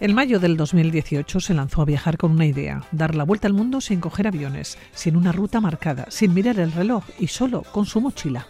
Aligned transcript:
En 0.00 0.14
mayo 0.14 0.40
del 0.40 0.56
2018 0.56 1.40
se 1.40 1.52
lanzó 1.52 1.82
a 1.82 1.84
viajar 1.84 2.16
con 2.16 2.32
una 2.32 2.46
idea, 2.46 2.82
dar 2.90 3.14
la 3.14 3.24
vuelta 3.24 3.46
al 3.46 3.52
mundo 3.52 3.82
sin 3.82 4.00
coger 4.00 4.26
aviones, 4.26 4.78
sin 4.94 5.14
una 5.14 5.30
ruta 5.30 5.60
marcada, 5.60 6.06
sin 6.08 6.32
mirar 6.32 6.58
el 6.58 6.72
reloj 6.72 7.04
y 7.18 7.26
solo 7.26 7.64
con 7.70 7.84
su 7.84 8.00
mochila. 8.00 8.46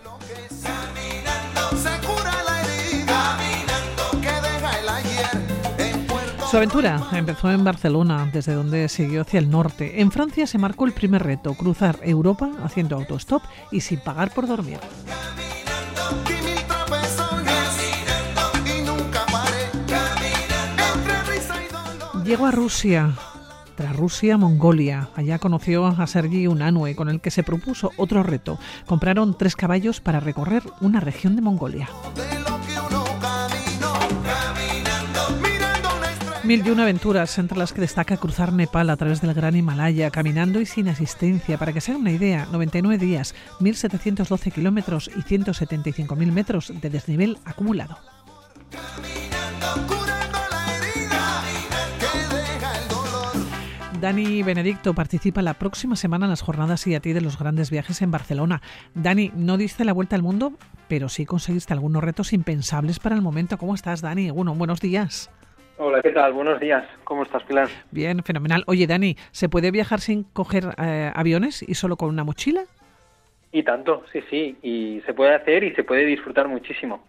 Su 6.50 6.56
aventura 6.56 7.00
empezó 7.12 7.48
en 7.52 7.62
Barcelona, 7.62 8.28
desde 8.32 8.54
donde 8.54 8.88
siguió 8.88 9.20
hacia 9.20 9.38
el 9.38 9.48
norte. 9.48 10.00
En 10.00 10.10
Francia 10.10 10.48
se 10.48 10.58
marcó 10.58 10.84
el 10.84 10.92
primer 10.92 11.22
reto, 11.22 11.54
cruzar 11.54 12.00
Europa 12.02 12.50
haciendo 12.64 12.96
autostop 12.96 13.40
y 13.70 13.82
sin 13.82 14.00
pagar 14.00 14.34
por 14.34 14.48
dormir. 14.48 14.80
Llegó 22.24 22.46
a 22.46 22.50
Rusia, 22.50 23.12
tras 23.76 23.94
Rusia, 23.94 24.36
Mongolia. 24.36 25.08
Allá 25.14 25.38
conoció 25.38 25.86
a 25.86 26.06
Sergi 26.08 26.48
Unanue, 26.48 26.96
con 26.96 27.08
el 27.08 27.20
que 27.20 27.30
se 27.30 27.44
propuso 27.44 27.92
otro 27.96 28.24
reto. 28.24 28.58
Compraron 28.86 29.38
tres 29.38 29.54
caballos 29.54 30.00
para 30.00 30.18
recorrer 30.18 30.64
una 30.80 30.98
región 30.98 31.36
de 31.36 31.42
Mongolia. 31.42 31.88
Mil 36.50 36.66
y 36.66 36.70
una 36.70 36.82
aventuras, 36.82 37.38
entre 37.38 37.56
las 37.56 37.72
que 37.72 37.80
destaca 37.80 38.16
cruzar 38.16 38.52
Nepal 38.52 38.90
a 38.90 38.96
través 38.96 39.20
del 39.20 39.34
Gran 39.34 39.54
Himalaya, 39.54 40.10
caminando 40.10 40.60
y 40.60 40.66
sin 40.66 40.88
asistencia. 40.88 41.58
Para 41.58 41.72
que 41.72 41.80
se 41.80 41.92
hagan 41.92 42.00
una 42.00 42.10
idea, 42.10 42.48
99 42.50 42.98
días, 42.98 43.36
1.712 43.60 44.50
kilómetros 44.50 45.08
y 45.16 45.20
175.000 45.20 46.32
metros 46.32 46.72
de 46.74 46.90
desnivel 46.90 47.38
acumulado. 47.44 47.98
Dani 54.00 54.42
Benedicto 54.42 54.92
participa 54.92 55.42
la 55.42 55.54
próxima 55.54 55.94
semana 55.94 56.26
en 56.26 56.30
las 56.30 56.42
jornadas 56.42 56.84
y 56.88 56.96
a 56.96 57.00
ti 57.00 57.12
de 57.12 57.20
los 57.20 57.38
grandes 57.38 57.70
viajes 57.70 58.02
en 58.02 58.10
Barcelona. 58.10 58.60
Dani, 58.96 59.30
no 59.36 59.56
diste 59.56 59.84
la 59.84 59.92
vuelta 59.92 60.16
al 60.16 60.24
mundo, 60.24 60.54
pero 60.88 61.08
sí 61.08 61.26
conseguiste 61.26 61.74
algunos 61.74 62.02
retos 62.02 62.32
impensables 62.32 62.98
para 62.98 63.14
el 63.14 63.22
momento. 63.22 63.56
¿Cómo 63.56 63.76
estás, 63.76 64.00
Dani? 64.00 64.32
Bueno, 64.32 64.56
buenos 64.56 64.80
días. 64.80 65.30
Hola, 65.82 66.02
¿qué 66.02 66.10
tal? 66.10 66.34
Buenos 66.34 66.60
días. 66.60 66.84
¿Cómo 67.04 67.22
estás, 67.22 67.42
Pilar? 67.44 67.66
Bien, 67.90 68.22
fenomenal. 68.22 68.64
Oye, 68.66 68.86
Dani, 68.86 69.16
¿se 69.30 69.48
puede 69.48 69.70
viajar 69.70 70.00
sin 70.00 70.24
coger 70.24 70.64
eh, 70.76 71.10
aviones 71.14 71.62
y 71.66 71.72
solo 71.72 71.96
con 71.96 72.10
una 72.10 72.22
mochila? 72.22 72.64
Y 73.50 73.62
tanto, 73.62 74.04
sí, 74.12 74.20
sí. 74.28 74.58
Y 74.60 75.00
se 75.06 75.14
puede 75.14 75.34
hacer 75.34 75.64
y 75.64 75.74
se 75.74 75.82
puede 75.82 76.04
disfrutar 76.04 76.48
muchísimo. 76.48 77.02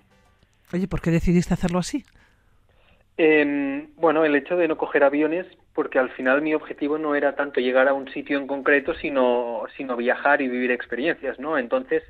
Oye, 0.72 0.88
¿por 0.88 1.02
qué 1.02 1.12
decidiste 1.12 1.54
hacerlo 1.54 1.80
así? 1.80 2.06
Eh, 3.18 3.90
bueno, 3.98 4.24
el 4.24 4.38
hecho 4.38 4.56
de 4.56 4.70
no 4.70 4.78
coger 4.78 5.04
aviones, 5.04 5.48
porque 5.74 6.00
al 6.00 6.10
final 6.12 6.42
mi 6.42 6.54
objetivo 6.54 6.98
no 6.98 7.14
era 7.14 7.36
tanto 7.36 7.60
llegar 7.60 7.90
a 7.90 7.94
un 7.94 8.10
sitio 8.14 8.38
en 8.38 8.48
concreto, 8.48 8.94
sino, 8.94 9.64
sino 9.76 9.98
viajar 9.98 10.42
y 10.42 10.48
vivir 10.48 10.72
experiencias, 10.72 11.40
¿no? 11.40 11.58
Entonces, 11.58 12.04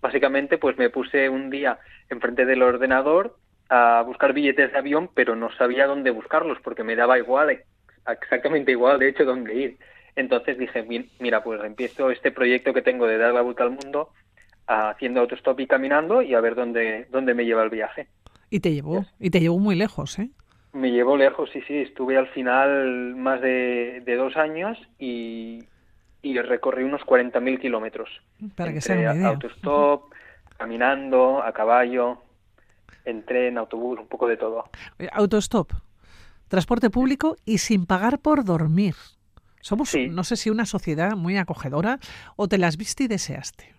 básicamente, 0.00 0.58
pues 0.58 0.76
me 0.78 0.90
puse 0.90 1.28
un 1.28 1.48
día 1.48 1.78
enfrente 2.10 2.44
del 2.44 2.64
ordenador 2.64 3.36
a 3.68 4.02
buscar 4.06 4.32
billetes 4.32 4.72
de 4.72 4.78
avión, 4.78 5.10
pero 5.14 5.36
no 5.36 5.50
sabía 5.52 5.86
dónde 5.86 6.10
buscarlos, 6.10 6.58
porque 6.62 6.84
me 6.84 6.96
daba 6.96 7.18
igual, 7.18 7.62
exactamente 8.06 8.72
igual, 8.72 8.98
de 8.98 9.08
hecho, 9.08 9.24
dónde 9.24 9.54
ir. 9.54 9.78
Entonces 10.16 10.58
dije, 10.58 10.84
mira, 11.20 11.42
pues 11.44 11.62
empiezo 11.62 12.10
este 12.10 12.32
proyecto 12.32 12.72
que 12.72 12.82
tengo 12.82 13.06
de 13.06 13.18
dar 13.18 13.32
la 13.34 13.42
vuelta 13.42 13.62
al 13.64 13.70
mundo 13.70 14.10
haciendo 14.66 15.20
autostop 15.20 15.60
y 15.60 15.66
caminando 15.66 16.22
y 16.22 16.34
a 16.34 16.40
ver 16.40 16.54
dónde, 16.54 17.06
dónde 17.10 17.34
me 17.34 17.44
lleva 17.44 17.62
el 17.62 17.70
viaje. 17.70 18.08
Y 18.50 18.60
te 18.60 18.72
llevó, 18.72 19.04
y 19.18 19.30
te 19.30 19.40
llevó 19.40 19.58
muy 19.58 19.74
lejos, 19.74 20.18
¿eh? 20.18 20.30
Me 20.72 20.90
llevó 20.90 21.16
lejos, 21.16 21.50
sí, 21.52 21.62
sí. 21.66 21.78
Estuve 21.78 22.16
al 22.16 22.28
final 22.28 23.14
más 23.16 23.40
de, 23.40 24.02
dos 24.16 24.36
años 24.36 24.78
y, 24.98 25.64
y 26.22 26.38
recorrí 26.38 26.84
unos 26.84 27.02
40.000 27.02 27.60
kilómetros. 27.60 28.10
Para 28.54 28.72
que 28.72 28.80
sea 28.80 28.96
una 28.98 29.14
idea. 29.14 29.28
Autostop, 29.28 30.12
caminando, 30.56 31.42
a 31.42 31.52
caballo, 31.52 32.22
en 33.04 33.24
tren, 33.24 33.58
autobús, 33.58 33.98
un 33.98 34.08
poco 34.08 34.26
de 34.28 34.36
todo. 34.36 34.64
Autostop, 35.12 35.72
transporte 36.48 36.90
público 36.90 37.36
y 37.44 37.58
sin 37.58 37.86
pagar 37.86 38.18
por 38.20 38.44
dormir. 38.44 38.94
Somos, 39.60 39.94
no 40.10 40.24
sé 40.24 40.36
si 40.36 40.50
una 40.50 40.66
sociedad 40.66 41.16
muy 41.16 41.36
acogedora 41.36 41.98
o 42.36 42.48
te 42.48 42.58
las 42.58 42.76
viste 42.76 43.04
y 43.04 43.08
deseaste. 43.08 43.74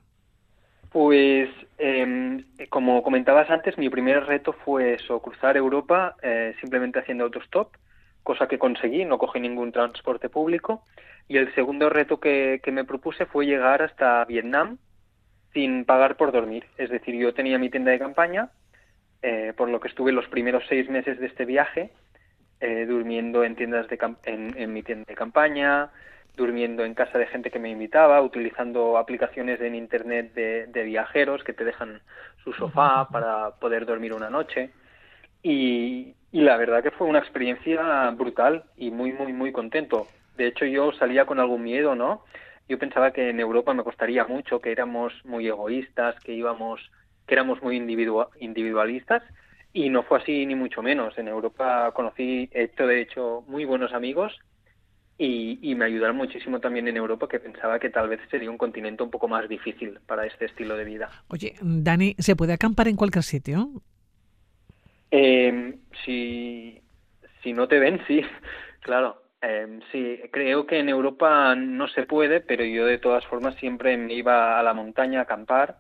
Pues, 0.92 1.50
eh, 1.78 2.44
como 2.70 3.04
comentabas 3.04 3.50
antes, 3.50 3.78
mi 3.78 3.90
primer 3.90 4.26
reto 4.26 4.54
fue 4.54 4.96
eso, 4.96 5.22
cruzar 5.22 5.56
Europa 5.56 6.16
eh, 6.22 6.56
simplemente 6.60 7.00
haciendo 7.00 7.26
autostop, 7.26 7.76
cosa 8.24 8.48
que 8.48 8.58
conseguí, 8.58 9.06
no 9.06 9.18
cogí 9.18 9.40
ningún 9.40 9.72
transporte 9.72 10.30
público. 10.30 10.84
Y 11.28 11.38
el 11.38 11.54
segundo 11.54 11.90
reto 11.90 12.20
que, 12.20 12.60
me 12.72 12.86
propuse 12.86 13.28
fue 13.28 13.46
llegar 13.46 13.84
hasta 13.84 14.26
Vietnam 14.26 14.78
sin 15.54 15.86
pagar 15.86 16.18
por 16.18 16.32
dormir. 16.32 16.66
Es 16.78 16.90
decir, 16.90 17.16
yo 17.16 17.34
tenía 17.34 17.60
mi 17.60 17.70
tienda 17.70 17.92
de 17.92 18.00
campaña, 18.00 18.50
eh, 19.22 19.54
por 19.56 19.70
lo 19.70 19.80
que 19.80 19.88
estuve 19.88 20.12
los 20.12 20.28
primeros 20.28 20.64
seis 20.68 20.90
meses 20.90 21.20
de 21.20 21.28
este 21.28 21.46
viaje 21.46 21.92
eh, 22.62 22.86
durmiendo 22.86 23.44
en 23.44 23.56
tiendas 23.56 23.88
de 23.88 24.00
en 24.26 24.74
mi 24.74 24.84
tienda 24.84 25.06
de 25.08 25.16
campaña, 25.16 25.92
durmiendo 26.40 26.86
en 26.86 26.94
casa 26.94 27.18
de 27.18 27.28
gente 27.28 27.52
que 27.52 27.60
me 27.60 27.70
invitaba, 27.70 28.22
utilizando 28.22 28.98
aplicaciones 28.98 29.60
en 29.62 29.76
internet 29.76 30.34
de, 30.34 30.84
viajeros 30.84 31.44
que 31.44 31.54
te 31.54 31.66
dejan 31.66 32.02
su 32.44 32.54
sofá 32.54 33.10
para 33.12 33.52
poder 33.60 33.86
dormir 33.86 34.14
una 34.14 34.30
noche. 34.30 34.72
Y, 35.44 36.16
la 36.32 36.58
verdad 36.58 36.82
que 36.82 36.92
fue 36.92 37.08
una 37.08 37.20
experiencia 37.20 38.10
brutal 38.12 38.64
y 38.78 38.92
muy, 38.92 39.12
muy, 39.12 39.34
muy 39.34 39.52
contento. 39.52 40.08
De 40.38 40.48
hecho, 40.48 40.66
yo 40.66 40.92
salía 40.94 41.26
con 41.26 41.40
algún 41.40 41.64
miedo, 41.64 41.96
¿no? 41.96 42.24
Yo 42.70 42.78
pensaba 42.80 43.12
que 43.12 43.30
en 43.30 43.40
Europa 43.40 43.74
me 43.74 43.84
costaría 43.84 44.24
mucho, 44.26 44.62
que 44.62 44.72
éramos 44.72 45.14
muy 45.26 45.48
egoístas, 45.48 46.20
que 46.22 46.34
íbamos, 46.34 46.92
que 47.30 47.36
éramos 47.36 47.62
muy 47.62 47.76
individualistas, 47.78 49.22
y 49.72 49.90
no 49.90 50.02
fue 50.02 50.18
así 50.18 50.48
ni 50.48 50.56
mucho 50.56 50.82
menos. 50.82 51.16
En 51.20 51.28
Europa 51.28 51.92
conocí, 51.94 52.50
he 52.52 52.64
hecho 52.64 52.88
de 52.88 53.02
hecho 53.02 53.44
muy 53.48 53.66
buenos 53.66 53.94
amigos 53.94 54.34
y, 55.16 55.76
me 55.76 55.86
ayudaron 55.86 56.16
muchísimo 56.16 56.60
también 56.60 56.88
en 56.88 56.98
Europa, 56.98 57.28
que 57.28 57.40
pensaba 57.40 57.78
que 57.78 57.92
tal 57.92 58.10
vez 58.10 58.20
sería 58.32 58.50
un 58.50 58.58
continente 58.58 59.04
un 59.04 59.12
poco 59.12 59.28
más 59.28 59.48
difícil 59.48 60.00
para 60.08 60.26
este 60.26 60.46
estilo 60.46 60.76
de 60.76 60.86
vida. 60.86 61.10
Oye, 61.28 61.54
Dani, 61.62 62.16
¿se 62.18 62.36
puede 62.36 62.54
acampar 62.54 62.88
en 62.88 62.96
cualquier 62.96 63.24
sitio? 63.24 63.70
Eh, 65.12 65.76
si, 66.04 66.82
si 67.44 67.54
no 67.54 67.68
te 67.68 67.78
ven, 67.78 68.02
sí, 68.08 68.22
claro. 68.82 69.22
Eh, 69.42 69.80
sí, 69.92 70.20
creo 70.32 70.66
que 70.66 70.80
en 70.80 70.90
Europa 70.90 71.54
no 71.56 71.88
se 71.90 72.04
puede, 72.04 72.42
pero 72.42 72.66
yo 72.66 72.86
de 72.86 72.98
todas 72.98 73.26
formas 73.28 73.56
siempre 73.56 73.96
me 73.98 74.14
iba 74.14 74.60
a 74.60 74.64
la 74.64 74.74
montaña 74.74 75.20
a 75.20 75.24
acampar 75.24 75.78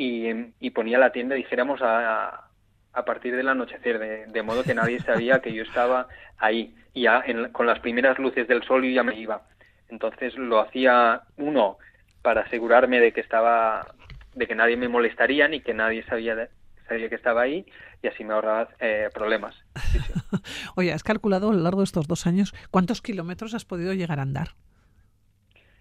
y, 0.00 0.54
y 0.60 0.70
ponía 0.70 0.98
la 0.98 1.12
tienda, 1.12 1.34
dijéramos, 1.34 1.80
a, 1.82 2.50
a 2.92 3.04
partir 3.04 3.36
del 3.36 3.48
anochecer, 3.48 4.26
de, 4.28 4.42
modo 4.42 4.64
que 4.64 4.74
nadie 4.74 5.00
sabía 5.00 5.40
que 5.40 5.52
yo 5.52 5.62
estaba 5.62 6.08
ahí. 6.38 6.74
Y 6.92 7.02
ya 7.02 7.22
con 7.52 7.66
las 7.66 7.78
primeras 7.80 8.18
luces 8.18 8.48
del 8.48 8.62
sol 8.64 8.82
yo 8.82 8.90
ya 8.90 9.02
me 9.02 9.18
iba. 9.18 9.42
Entonces 9.88 10.36
lo 10.36 10.60
hacía 10.60 11.22
uno 11.36 11.78
para 12.22 12.42
asegurarme 12.42 13.00
de 13.00 13.12
que 13.12 13.20
estaba, 13.20 13.86
de 14.34 14.46
que 14.46 14.54
nadie 14.54 14.76
me 14.76 14.88
molestaría 14.88 15.48
ni 15.48 15.60
que 15.60 15.74
nadie 15.74 16.02
sabía, 16.04 16.48
sabía 16.88 17.08
que 17.08 17.14
estaba 17.14 17.42
ahí 17.42 17.64
y 18.02 18.08
así 18.08 18.24
me 18.24 18.34
ahorraba 18.34 18.68
eh, 18.80 19.08
problemas. 19.12 19.54
Oye, 20.76 20.92
¿has 20.92 21.04
calculado 21.04 21.50
a 21.50 21.54
lo 21.54 21.60
largo 21.60 21.80
de 21.80 21.84
estos 21.84 22.08
dos 22.08 22.26
años 22.26 22.54
cuántos 22.70 23.02
kilómetros 23.02 23.54
has 23.54 23.64
podido 23.64 23.92
llegar 23.92 24.18
a 24.18 24.22
andar? 24.22 24.48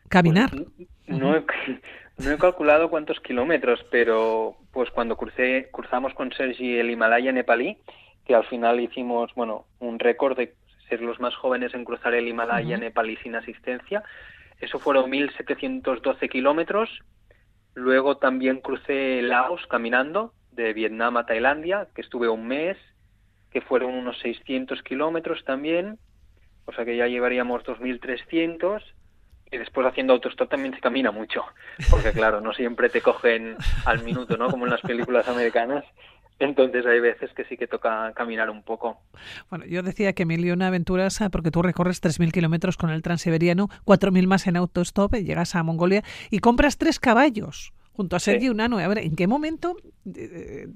¿Caminar? 0.09 0.50
Pues, 0.50 0.67
no, 1.07 1.33
no 2.17 2.31
he 2.31 2.38
calculado 2.38 2.89
cuántos 2.89 3.19
kilómetros, 3.19 3.85
pero 3.91 4.57
pues 4.71 4.89
cuando 4.91 5.15
crucé, 5.15 5.69
cruzamos 5.71 6.13
con 6.13 6.31
Sergi 6.33 6.77
el 6.77 6.89
Himalaya 6.89 7.31
nepalí, 7.31 7.77
que 8.25 8.35
al 8.35 8.45
final 8.45 8.79
hicimos, 8.79 9.33
bueno, 9.35 9.65
un 9.79 10.00
récord 10.00 10.38
de 10.38 10.53
ser 10.89 11.01
los 11.01 11.19
más 11.19 11.35
jóvenes 11.35 11.73
en 11.73 11.85
cruzar 11.85 12.13
el 12.13 12.27
Himalaya 12.27 12.77
nepalí 12.77 13.15
sin 13.17 13.35
asistencia. 13.35 14.03
Eso 14.59 14.79
fueron 14.79 15.11
1.712 15.11 16.29
kilómetros. 16.29 16.89
Luego 17.75 18.17
también 18.17 18.59
crucé 18.59 19.21
Laos 19.21 19.65
caminando, 19.67 20.33
de 20.51 20.73
Vietnam 20.73 21.17
a 21.17 21.25
Tailandia, 21.25 21.88
que 21.95 22.01
estuve 22.01 22.27
un 22.27 22.47
mes, 22.47 22.77
que 23.51 23.61
fueron 23.61 23.94
unos 23.94 24.19
600 24.19 24.81
kilómetros 24.83 25.44
también, 25.45 25.97
o 26.65 26.73
sea 26.73 26.85
que 26.85 26.97
ya 26.97 27.07
llevaríamos 27.07 27.63
2.300 27.63 28.81
y 29.51 29.57
después 29.57 29.85
haciendo 29.87 30.13
autostop 30.13 30.49
también 30.49 30.73
se 30.73 30.79
camina 30.79 31.11
mucho, 31.11 31.43
porque 31.89 32.11
claro, 32.11 32.41
no 32.41 32.53
siempre 32.53 32.89
te 32.89 33.01
cogen 33.01 33.57
al 33.85 34.03
minuto, 34.03 34.37
¿no? 34.37 34.49
Como 34.49 34.65
en 34.65 34.71
las 34.71 34.81
películas 34.81 35.27
americanas. 35.27 35.85
Entonces 36.39 36.85
hay 36.85 37.01
veces 37.01 37.31
que 37.33 37.43
sí 37.45 37.57
que 37.57 37.67
toca 37.67 38.13
caminar 38.13 38.49
un 38.49 38.63
poco. 38.63 39.01
Bueno, 39.49 39.65
yo 39.65 39.83
decía 39.83 40.13
que 40.13 40.25
mil 40.25 40.45
y 40.45 40.51
una 40.51 40.67
aventuras 40.67 41.19
ah, 41.21 41.29
porque 41.29 41.51
tú 41.51 41.61
recorres 41.61 42.01
3.000 42.01 42.31
kilómetros 42.31 42.77
con 42.77 42.91
el 42.91 43.01
transiberiano, 43.01 43.67
4.000 43.85 44.25
más 44.25 44.47
en 44.47 44.55
autostop, 44.55 45.15
llegas 45.15 45.55
a 45.55 45.63
Mongolia 45.63 46.01
y 46.29 46.39
compras 46.39 46.77
tres 46.77 46.97
caballos. 46.99 47.73
junto 47.91 48.15
a 48.15 48.19
Sergi 48.19 48.47
Unano. 48.47 48.77
A 48.77 48.87
ver, 48.87 48.99
¿en 48.99 49.17
qué 49.17 49.27
momento 49.27 49.75
eh, 50.15 50.67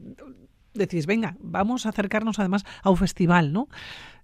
decís, 0.73 1.05
venga, 1.05 1.37
vamos 1.39 1.85
a 1.85 1.89
acercarnos 1.89 2.39
además 2.39 2.65
a 2.81 2.89
un 2.89 2.97
festival, 2.97 3.53
¿no? 3.53 3.69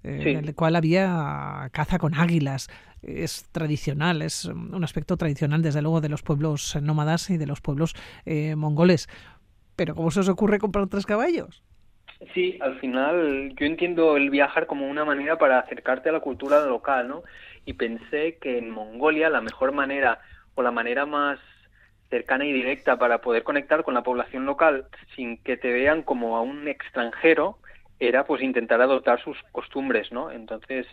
Eh, 0.04 0.38
en 0.38 0.46
el 0.46 0.56
cual 0.56 0.76
había 0.76 1.70
caza 1.72 2.00
con 2.00 2.16
águilas. 2.16 2.70
Es 3.02 3.48
tradicional, 3.52 4.22
es 4.22 4.46
un 4.46 4.84
aspecto 4.84 5.18
tradicional, 5.18 5.62
desde 5.62 5.82
luego, 5.82 6.02
de 6.02 6.10
los 6.10 6.22
pueblos 6.22 6.78
nómadas 6.82 7.30
y 7.30 7.38
de 7.38 7.48
los 7.48 7.62
pueblos 7.62 7.96
eh, 8.26 8.56
mongoles. 8.56 9.08
Pero 9.76 9.96
¿cómo 9.96 10.12
se 10.12 10.20
os 10.20 10.30
ocurre 10.30 10.60
comprar 10.60 10.88
tres 10.88 11.06
caballos? 11.06 11.64
Sí, 12.34 12.58
al 12.62 12.78
final 12.80 13.54
yo 13.58 13.66
entiendo 13.66 14.18
el 14.18 14.30
viajar 14.30 14.68
como 14.68 14.90
una 14.90 15.06
manera 15.06 15.38
para 15.38 15.60
acercarte 15.60 16.10
a 16.10 16.12
la 16.12 16.20
cultura 16.20 16.66
local, 16.66 17.08
¿no? 17.08 17.24
Y 17.66 17.74
pensé 17.74 18.38
que 18.42 18.58
en 18.58 18.70
Mongolia 18.70 19.30
la 19.30 19.40
mejor 19.40 19.72
manera 19.72 20.20
o 20.56 20.62
la 20.62 20.72
manera 20.72 21.06
más 21.06 21.40
cercana 22.10 22.46
y 22.46 22.52
directa 22.52 22.98
para 22.98 23.22
poder 23.22 23.44
conectar 23.44 23.84
con 23.84 23.94
la 23.94 24.04
población 24.04 24.46
local 24.46 24.88
sin 25.16 25.38
que 25.38 25.56
te 25.56 25.72
vean 25.72 26.02
como 26.02 26.36
a 26.36 26.42
un 26.42 26.68
extranjero 26.68 27.60
era 28.00 28.26
pues 28.26 28.42
intentar 28.42 28.82
adoptar 28.82 29.22
sus 29.24 29.38
costumbres, 29.52 30.12
¿no? 30.12 30.32
Entonces, 30.32 30.88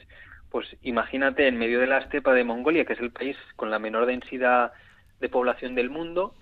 pues 0.50 0.76
imagínate 0.82 1.48
en 1.48 1.58
medio 1.58 1.81
de 1.81 1.87
la 1.87 1.98
estepa 1.98 2.32
de 2.32 2.44
Mongolia, 2.44 2.84
que 2.84 2.94
es 2.94 3.00
el 3.00 3.12
país 3.12 3.37
con 3.56 3.70
la 3.70 3.78
menor 3.78 4.06
densidad 4.06 4.72
de 5.20 5.28
población 5.28 5.75
del 5.75 5.90
mundo, 5.90 6.34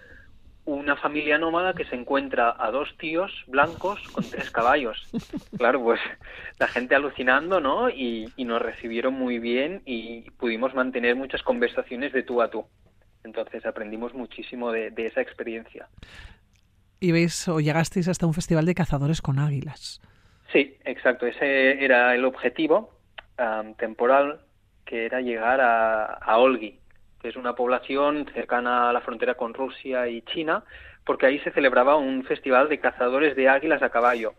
una 0.67 0.97
familia 0.97 1.37
nómada 1.37 1.75
que 1.75 1.85
se 1.85 1.95
encuentra 1.95 2.55
a 2.59 2.71
dos 2.71 2.97
tíos 2.99 3.31
blancos 3.47 4.01
con 4.13 4.29
tres 4.29 4.51
caballos. 4.51 5.09
Claro, 5.59 5.83
pues 5.83 6.01
la 6.59 6.67
gente 6.67 6.95
alucinando, 6.95 7.61
¿no? 7.61 7.89
Y, 7.89 8.29
y 8.37 8.45
nos 8.45 8.61
recibieron 8.61 9.15
muy 9.15 9.39
bien 9.39 9.83
y 9.85 10.31
pudimos 10.33 10.75
mantener 10.75 11.17
muchas 11.17 11.43
conversaciones 11.43 12.13
de 12.13 12.23
tú 12.23 12.43
a 12.43 12.51
tú. 12.51 12.67
Entonces 13.25 13.65
aprendimos 13.65 14.15
muchísimo 14.15 14.71
de, 14.71 14.93
esa 14.97 15.21
experiencia. 15.21 15.89
Y 17.01 17.13
veis, 17.13 17.49
o 17.49 17.61
llegasteis 17.61 18.09
hasta 18.09 18.27
un 18.27 18.35
festival 18.35 18.67
de 18.67 18.75
cazadores 18.75 19.23
con 19.23 19.39
águilas. 19.39 20.01
Sí, 20.53 20.77
exacto. 20.85 21.27
Ese 21.27 21.83
era 21.83 22.15
el 22.15 22.25
objetivo 22.25 22.94
temporal, 23.79 24.41
que 24.85 25.07
era 25.07 25.21
llegar 25.21 25.61
a, 25.61 26.05
a 26.05 26.39
Olgi, 26.39 26.79
que 27.21 27.29
es 27.29 27.37
una 27.37 27.55
población 27.55 28.27
cercana 28.35 28.91
a 28.91 28.93
la 28.93 29.01
frontera 29.01 29.35
con 29.35 29.55
Rusia 29.55 30.09
y 30.09 30.23
China, 30.23 30.65
porque 31.05 31.27
ahí 31.27 31.39
se 31.41 31.51
celebraba 31.53 31.97
un 31.97 32.25
festival 32.25 32.69
de 32.69 32.81
cazadores 32.81 33.37
de 33.37 33.49
águilas 33.49 33.83
a 33.83 33.91
caballo 33.91 34.35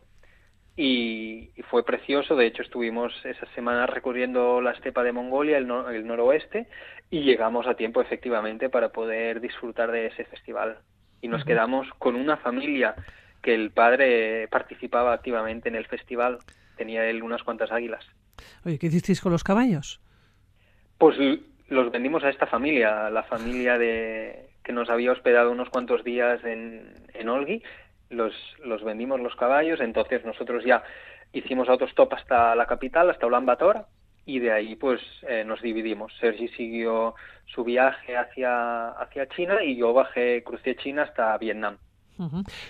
y, 0.76 1.52
fue 1.70 1.86
precioso. 1.86 2.36
De 2.36 2.46
hecho, 2.46 2.62
estuvimos 2.62 3.14
esa 3.26 3.46
semana 3.54 3.86
recorriendo 3.88 4.62
la 4.62 4.72
estepa 4.72 5.04
de 5.04 5.12
Mongolia, 5.12 5.58
el, 5.58 5.68
noroeste, 5.68 6.68
y 7.10 7.22
llegamos 7.22 7.68
a 7.68 7.76
tiempo 7.76 8.02
efectivamente 8.02 8.70
para 8.70 8.90
poder 8.90 9.40
disfrutar 9.40 9.92
de 9.92 10.08
ese 10.08 10.26
festival. 10.26 10.80
Y 11.22 11.28
nos 11.28 11.46
quedamos 11.46 11.88
con 11.98 12.16
una 12.16 12.38
familia 12.38 12.96
que 13.42 13.54
el 13.54 13.72
padre 13.72 14.48
participaba 14.50 15.14
activamente 15.14 15.70
en 15.70 15.76
el 15.76 15.88
festival. 15.88 16.40
Tenía 16.78 17.06
él 17.08 17.24
unas 17.24 17.44
cuantas 17.44 17.72
águilas. 17.72 18.06
Oye, 18.66 18.78
¿qué 18.80 18.88
hicisteis 18.88 19.22
con 19.22 19.32
los 19.32 19.44
caballos? 19.44 20.02
Pues 20.98 21.18
los 21.70 21.92
vendimos 21.92 22.24
a 22.24 22.30
esta 22.30 22.48
familia, 22.48 23.10
la 23.10 23.24
familia 23.24 23.78
de 23.78 24.50
que 24.64 24.74
nos 24.74 24.90
había 24.90 25.12
hospedado 25.12 25.52
unos 25.52 25.70
cuantos 25.70 26.04
días 26.04 26.44
en, 26.44 27.30
Olgi 27.30 27.62
los, 28.10 28.34
los 28.64 28.84
vendimos 28.84 29.20
los 29.20 29.36
caballos, 29.36 29.80
entonces 29.80 30.26
nosotros 30.26 30.64
ya 30.64 30.84
hicimos 31.34 31.70
autostop 31.70 32.14
hasta 32.14 32.56
la 32.56 32.66
capital, 32.66 33.10
hasta 33.10 33.28
Ulaanbaatar, 33.28 33.86
y 34.26 34.40
de 34.40 34.52
ahí 34.52 34.76
pues 34.76 35.02
eh, 35.28 35.44
nos 35.46 35.62
dividimos. 35.62 36.14
Sergi 36.20 36.48
siguió 36.50 37.16
su 37.46 37.64
viaje 37.64 38.18
hacia, 38.18 38.90
hacia 38.90 39.28
China 39.30 39.64
y 39.64 39.76
yo 39.76 39.94
bajé, 39.94 40.44
crucé 40.44 40.76
China 40.76 41.04
hasta 41.04 41.38
Vietnam. 41.38 41.78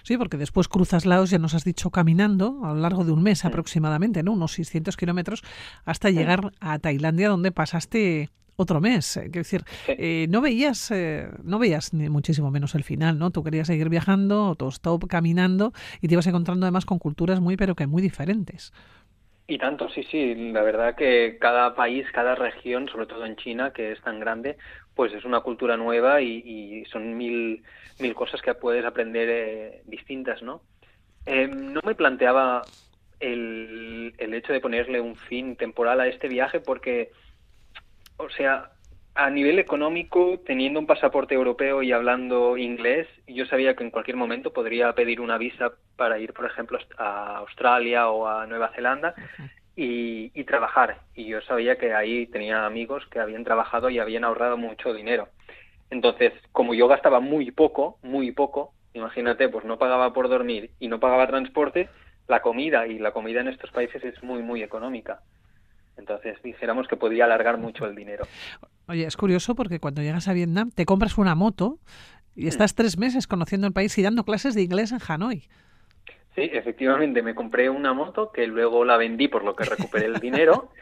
Sí, 0.04 0.18
porque 0.18 0.38
después 0.38 0.68
cruzas 0.68 1.06
Laos, 1.06 1.30
ya 1.30 1.40
nos 1.40 1.54
has 1.54 1.64
dicho, 1.64 1.90
caminando 1.92 2.62
a 2.64 2.74
lo 2.74 2.80
largo 2.80 3.04
de 3.04 3.12
un 3.12 3.24
mes 3.24 3.46
aproximadamente, 3.46 4.24
¿no? 4.24 4.34
Unos 4.34 4.54
600 4.54 4.98
kilómetros, 4.98 5.44
hasta 5.86 6.10
llegar 6.10 6.52
a 6.60 6.80
Tailandia, 6.80 7.30
donde 7.30 7.52
pasaste 7.52 8.30
otro 8.56 8.82
mes. 8.82 9.18
Eh, 9.18 9.24
quiero 9.24 9.40
decir, 9.40 9.64
eh, 9.88 10.28
no 10.30 10.42
veías, 10.42 10.92
eh, 10.92 11.28
no 11.44 11.60
veías 11.60 11.94
ni 11.94 12.10
muchísimo 12.10 12.52
menos 12.52 12.76
el 12.76 12.84
final, 12.84 13.20
¿no? 13.20 13.32
Tú 13.32 13.44
querías 13.44 13.68
seguir 13.68 13.90
viajando, 13.90 14.56
tú 14.56 14.68
stop 14.70 15.08
caminando 15.08 15.74
y 16.02 16.08
te 16.08 16.14
ibas 16.14 16.28
encontrando 16.28 16.66
además 16.66 16.86
con 16.86 17.00
culturas 17.00 17.40
muy, 17.40 17.58
pero 17.58 17.76
que 17.76 17.88
muy 17.88 18.02
diferentes. 18.02 18.74
Y 19.48 19.60
tanto, 19.60 19.90
sí, 19.90 20.04
sí. 20.10 20.34
La 20.52 20.64
verdad 20.64 20.96
que 20.96 21.38
cada 21.40 21.76
país, 21.76 22.08
cada 22.12 22.34
región, 22.34 22.90
sobre 22.90 23.06
todo 23.06 23.26
en 23.26 23.36
China, 23.36 23.72
que 23.72 23.92
es 23.92 24.02
tan 24.02 24.20
grande, 24.20 24.58
pues 24.96 25.14
es 25.14 25.26
una 25.26 25.42
cultura 25.42 25.78
nueva 25.78 26.22
y, 26.22 26.84
son 26.92 27.18
mil, 27.18 27.64
mil 28.00 28.16
cosas 28.16 28.42
que 28.42 28.54
puedes 28.54 28.86
aprender 28.86 29.82
distintas, 29.86 30.42
¿no? 30.42 30.62
no 31.28 31.82
me 31.84 31.96
planteaba 31.96 32.62
el, 33.20 34.14
el 34.18 34.34
hecho 34.34 34.54
de 34.54 34.62
ponerle 34.62 35.02
un 35.02 35.16
fin 35.16 35.56
temporal 35.56 36.00
a 36.00 36.08
este 36.08 36.28
viaje 36.28 36.60
porque 36.60 37.12
o 38.18 38.30
sea, 38.30 38.72
a 39.14 39.30
nivel 39.30 39.60
económico, 39.60 40.40
teniendo 40.46 40.80
un 40.80 40.88
pasaporte 40.88 41.36
europeo 41.36 41.82
y 41.84 41.92
hablando 41.92 42.58
inglés, 42.58 43.08
yo 43.28 43.46
sabía 43.46 43.76
que 43.76 43.84
en 43.84 43.92
cualquier 43.92 44.18
momento 44.18 44.54
podría 44.54 44.94
pedir 44.94 45.22
una 45.22 45.38
visa 45.38 45.72
para 45.96 46.20
ir, 46.20 46.34
por 46.34 46.46
ejemplo, 46.46 46.80
a 46.98 47.38
Australia 47.38 48.10
o 48.10 48.28
a 48.28 48.46
Nueva 48.46 48.72
Zelanda 48.76 49.16
y, 49.76 50.32
y, 50.34 50.44
trabajar. 50.46 51.00
Y 51.14 51.26
yo 51.26 51.42
sabía 51.42 51.78
que 51.78 51.94
ahí 51.94 52.28
tenía 52.28 52.66
amigos 52.66 53.04
que 53.12 53.20
habían 53.20 53.44
trabajado 53.44 53.90
y 53.90 54.00
habían 54.00 54.24
ahorrado 54.24 54.58
mucho 54.58 54.94
dinero. 54.94 55.30
Entonces, 55.90 56.34
como 56.52 56.74
yo 56.74 56.88
gastaba 56.88 57.20
muy 57.20 57.52
poco, 57.52 58.00
muy 58.02 58.32
poco, 58.32 58.74
imagínate, 58.94 59.50
pues 59.50 59.66
no 59.66 59.78
pagaba 59.78 60.14
por 60.14 60.30
dormir 60.30 60.72
y 60.80 60.88
no 60.88 61.00
pagaba 61.00 61.28
transporte, 61.28 61.90
la 62.28 62.42
comida 62.42 62.88
y 62.88 63.00
la 63.00 63.12
comida 63.12 63.42
en 63.42 63.50
estos 63.50 63.72
países 63.72 64.04
es 64.04 64.24
muy, 64.24 64.42
muy 64.42 64.64
económica. 64.64 65.22
Entonces 65.98 66.38
dijéramos 66.44 66.88
que 66.88 66.98
podría 66.98 67.26
alargar 67.26 67.58
mucho 67.58 67.86
el 67.86 67.96
dinero. 67.96 68.26
Oye, 68.88 69.06
es 69.06 69.16
curioso 69.18 69.56
porque 69.56 69.80
cuando 69.80 70.02
llegas 70.02 70.28
a 70.28 70.34
Vietnam 70.34 70.72
te 70.72 70.86
compras 70.86 71.18
una 71.18 71.36
moto 71.36 71.80
y 72.36 72.48
estás 72.48 72.76
tres 72.76 72.98
meses 72.98 73.28
conociendo 73.28 73.68
el 73.68 73.74
país 73.74 73.98
y 73.98 74.02
dando 74.02 74.26
clases 74.26 74.56
de 74.56 74.62
inglés 74.62 74.92
en 74.92 75.00
Hanoi. 75.08 75.48
Sí, 76.36 76.50
efectivamente, 76.52 77.22
me 77.22 77.34
compré 77.34 77.70
una 77.70 77.94
moto 77.94 78.32
que 78.32 78.46
luego 78.46 78.84
la 78.84 78.98
vendí 78.98 79.30
por 79.30 79.44
lo 79.44 79.56
que 79.56 79.64
recuperé 79.64 80.06
el 80.06 80.20
dinero. 80.20 80.70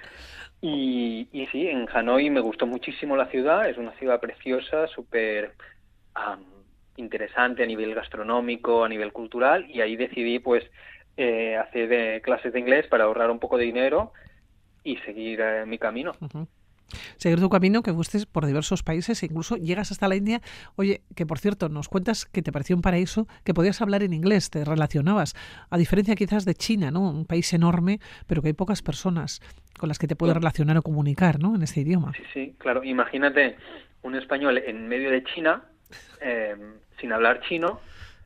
Y, 0.65 1.27
y 1.33 1.45
sí, 1.47 1.67
en 1.67 1.89
Hanoi 1.94 2.30
me 2.30 2.39
gustó 2.39 2.66
muchísimo 2.66 3.18
la 3.18 3.25
ciudad, 3.25 3.68
es 3.68 3.78
una 3.78 3.92
ciudad 3.95 4.21
preciosa, 4.21 4.87
súper 4.87 5.56
interesante 6.95 7.63
a 7.63 7.66
nivel 7.66 7.94
gastronómico, 7.94 8.85
a 8.85 8.87
nivel 8.87 9.11
cultural, 9.11 9.69
y 9.69 9.81
ahí 9.81 9.97
decidí 9.97 10.39
pues 10.39 10.63
eh, 11.18 11.57
hacer 11.57 11.89
de 11.89 12.21
clases 12.23 12.54
de 12.54 12.61
inglés 12.61 12.87
para 12.87 13.04
ahorrar 13.04 13.30
un 13.30 13.39
poco 13.39 13.57
de 13.57 13.66
dinero 13.66 14.13
y 14.85 14.95
seguir 14.99 15.42
eh, 15.42 15.66
mi 15.66 15.78
camino. 15.78 16.13
Seguir 17.18 17.40
tu 17.40 17.49
camino, 17.49 17.81
que 17.81 17.92
gustes 17.92 18.25
por 18.25 18.45
diversos 18.45 18.83
países 18.83 19.21
e 19.23 19.25
incluso 19.25 19.56
llegas 19.57 19.92
hasta 19.92 20.07
la 20.07 20.16
India. 20.16 20.42
Oye, 20.75 21.02
que 21.16 21.25
por 21.25 21.40
cierto, 21.40 21.69
nos 21.69 21.90
cuentas 21.90 22.25
que 22.25 22.42
te 22.42 22.52
pareció 22.52 22.75
un 22.75 22.81
paraíso, 22.81 23.28
que 23.44 23.54
podías 23.54 23.81
hablar 23.81 24.04
en 24.04 24.13
inglés, 24.13 24.49
te 24.49 24.63
relacionabas, 24.63 25.35
a 25.69 25.78
diferencia 25.78 26.16
quizás 26.16 26.45
de 26.45 26.54
China, 26.56 26.92
¿no? 26.92 27.09
Un 27.09 27.25
país 27.25 27.52
enorme, 27.54 27.99
pero 28.28 28.42
que 28.42 28.49
hay 28.49 28.54
pocas 28.54 28.81
personas 28.81 29.42
con 29.78 29.90
las 29.90 29.99
que 29.99 30.07
te 30.07 30.16
puedes 30.16 30.35
relacionar 30.35 30.78
o 30.78 30.81
comunicar, 30.81 31.40
¿no? 31.40 31.56
En 31.56 31.63
este 31.63 31.81
idioma. 31.81 32.13
Sí, 32.16 32.23
sí, 32.33 32.56
claro. 32.57 32.83
Imagínate 32.83 33.57
un 34.04 34.16
español 34.16 34.57
en 34.57 34.87
medio 34.87 35.09
de 35.09 35.23
China, 35.23 35.63
eh, 36.21 36.56
sin 36.99 37.11
hablar 37.11 37.42
chino, 37.42 37.80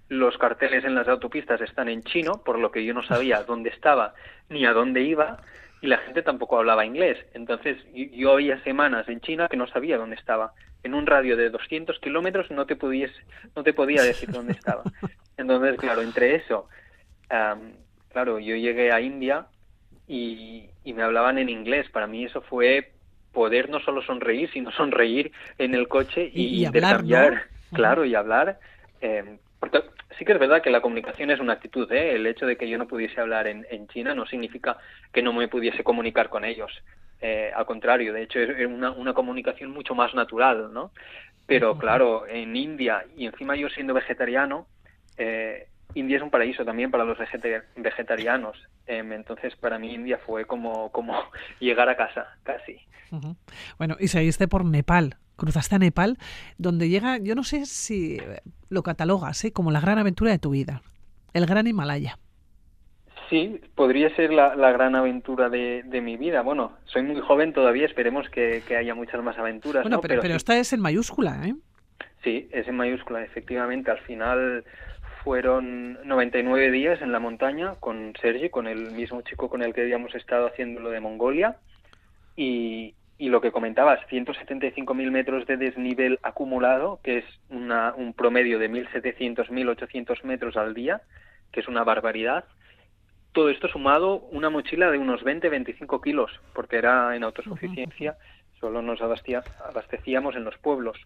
los 0.09 0.37
carteles 0.37 0.85
en 0.85 0.95
las 0.95 1.07
autopistas 1.07 1.59
están 1.61 1.89
en 1.89 2.03
chino, 2.03 2.41
por 2.43 2.59
lo 2.59 2.71
que 2.71 2.85
yo 2.85 2.93
no 2.93 3.03
sabía 3.03 3.43
dónde 3.43 3.69
estaba 3.69 4.13
ni 4.49 4.65
a 4.65 4.71
dónde 4.71 5.01
iba, 5.01 5.37
y 5.81 5.87
la 5.87 5.97
gente 5.99 6.21
tampoco 6.21 6.57
hablaba 6.57 6.85
inglés. 6.85 7.17
Entonces 7.33 7.77
yo 7.93 8.31
había 8.33 8.61
semanas 8.63 9.07
en 9.09 9.21
China 9.21 9.47
que 9.49 9.57
no 9.57 9.67
sabía 9.67 9.97
dónde 9.97 10.15
estaba. 10.15 10.53
En 10.83 10.93
un 10.93 11.05
radio 11.05 11.35
de 11.35 11.49
200 11.49 11.99
kilómetros 11.99 12.49
no 12.51 12.65
te, 12.65 12.75
podías, 12.75 13.11
no 13.55 13.63
te 13.63 13.73
podía 13.73 14.03
decir 14.03 14.31
dónde 14.31 14.53
estaba. 14.53 14.83
Entonces, 15.37 15.77
claro, 15.77 16.01
entre 16.01 16.35
eso, 16.35 16.67
claro, 18.09 18.39
yo 18.39 18.55
llegué 18.55 18.91
a 18.91 19.01
India 19.01 19.47
y, 20.07 20.69
y 20.83 20.93
me 20.93 21.03
hablaban 21.03 21.37
en 21.37 21.49
inglés. 21.49 21.89
Para 21.91 22.07
mí 22.07 22.25
eso 22.25 22.41
fue 22.41 22.91
poder 23.37 23.69
no 23.69 23.79
solo 23.81 24.01
sonreír, 24.01 24.49
sino 24.51 24.71
sonreír 24.71 25.31
en 25.59 25.75
el 25.75 25.87
coche 25.87 26.31
y, 26.33 26.65
intercambiar, 26.65 27.43
claro, 27.71 28.03
y 28.03 28.15
hablar. 28.15 28.59
Eh, 28.99 29.37
porque 29.59 29.83
sí 30.17 30.25
que 30.25 30.33
es 30.33 30.39
verdad 30.39 30.61
que 30.61 30.69
la 30.69 30.81
comunicación 30.81 31.31
es 31.31 31.39
una 31.39 31.53
actitud, 31.53 31.91
¿eh? 31.91 32.15
El 32.15 32.27
hecho 32.27 32.45
de 32.45 32.57
que 32.57 32.69
yo 32.69 32.77
no 32.77 32.87
pudiese 32.87 33.19
hablar 33.19 33.47
en, 33.47 33.65
en 33.69 33.87
China 33.87 34.13
no 34.13 34.25
significa 34.25 34.77
que 35.11 35.21
no 35.21 35.33
me 35.33 35.47
pudiese 35.47 35.83
comunicar 35.83 36.29
con 36.29 36.45
ellos. 36.45 36.71
Eh, 37.21 37.51
al 37.55 37.65
contrario, 37.65 38.13
de 38.13 38.23
hecho 38.23 38.39
es 38.39 38.67
una, 38.67 38.91
una 38.91 39.13
comunicación 39.13 39.71
mucho 39.71 39.95
más 39.95 40.13
natural, 40.13 40.71
¿no? 40.71 40.91
Pero 41.47 41.77
claro, 41.77 42.27
en 42.27 42.55
India, 42.55 43.05
y 43.15 43.25
encima 43.25 43.55
yo 43.55 43.69
siendo 43.69 43.93
vegetariano, 43.93 44.67
eh, 45.17 45.67
India 45.93 46.17
es 46.17 46.23
un 46.23 46.29
paraíso 46.29 46.65
también 46.65 46.91
para 46.91 47.05
los 47.05 47.17
vegetarianos. 47.77 48.57
Em, 48.85 49.13
entonces, 49.13 49.55
para 49.55 49.79
mí 49.79 49.93
India 49.93 50.19
fue 50.25 50.45
como, 50.45 50.91
como 50.91 51.13
llegar 51.59 51.89
a 51.89 51.95
casa, 51.95 52.27
casi. 52.43 52.79
Bueno, 53.77 53.95
y 53.99 54.09
seguiste 54.09 54.47
por 54.47 54.65
Nepal, 54.65 55.15
cruzaste 55.37 55.75
a 55.75 55.79
Nepal, 55.79 56.17
donde 56.57 56.89
llega, 56.89 57.17
yo 57.19 57.35
no 57.35 57.43
sé 57.43 57.65
si 57.65 58.19
lo 58.69 58.83
catalogas 58.83 59.45
¿eh? 59.45 59.53
como 59.53 59.71
la 59.71 59.79
gran 59.79 59.97
aventura 59.97 60.31
de 60.31 60.39
tu 60.39 60.49
vida, 60.49 60.81
el 61.33 61.45
gran 61.45 61.67
Himalaya. 61.67 62.17
Sí, 63.29 63.59
podría 63.75 64.13
ser 64.15 64.31
la, 64.31 64.71
gran 64.71 64.95
aventura 64.95 65.49
de, 65.49 66.01
mi 66.01 66.15
vida. 66.15 66.41
Bueno, 66.41 66.77
soy 66.85 67.03
muy 67.03 67.19
joven 67.19 67.51
todavía, 67.51 67.85
esperemos 67.85 68.29
que, 68.29 68.63
haya 68.77 68.95
muchas 68.95 69.21
más 69.21 69.37
aventuras. 69.37 69.83
Bueno, 69.83 69.99
pero, 69.99 70.21
pero, 70.21 70.35
esta 70.35 70.57
es 70.57 70.71
en 70.71 70.79
mayúscula, 70.79 71.45
¿eh? 71.45 71.53
Sí, 72.23 72.47
es 72.51 72.67
en 72.67 72.75
mayúscula, 72.75 73.23
efectivamente. 73.23 73.91
Al 73.91 73.99
final 73.99 74.63
fueron 75.23 75.97
99 76.07 76.71
días 76.71 77.01
en 77.01 77.11
la 77.11 77.19
montaña 77.19 77.75
con 77.81 78.13
Sergi, 78.21 78.49
con 78.49 78.65
el 78.65 78.91
mismo 78.91 79.21
chico 79.23 79.49
con 79.49 79.61
el 79.61 79.73
que 79.73 79.81
habíamos 79.81 80.15
estado 80.15 80.47
haciendo 80.47 80.79
lo 80.79 80.89
de 80.89 81.01
Mongolia. 81.01 81.57
Y, 82.37 82.95
y 83.17 83.29
lo 83.29 83.41
que 83.41 83.51
comentabas, 83.51 83.99
175.000 84.09 85.11
metros 85.11 85.47
de 85.47 85.57
desnivel 85.57 86.19
acumulado, 86.21 86.99
que 87.03 87.19
es 87.19 87.25
una, 87.49 87.93
un 87.95 88.13
promedio 88.13 88.59
de 88.59 88.69
1.700, 88.69 89.47
1.800 89.49 90.23
metros 90.23 90.55
al 90.55 90.73
día, 90.73 91.01
que 91.51 91.61
es 91.61 91.67
una 91.67 91.83
barbaridad 91.83 92.45
todo 93.37 93.51
esto 93.51 93.67
sumado 93.67 94.21
una 94.31 94.49
mochila 94.49 94.89
de 94.89 94.97
unos 94.97 95.21
20-25 95.23 96.01
kilos, 96.01 96.31
porque 96.55 96.77
era 96.77 97.15
en 97.15 97.23
autosuficiencia, 97.23 98.17
solo 98.59 98.81
nos 98.81 98.99
abastecíamos 98.99 100.35
en 100.35 100.43
los 100.43 100.57
pueblos, 100.57 100.97